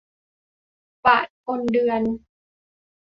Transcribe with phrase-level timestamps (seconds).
[1.05, 2.01] บาทคนเดือน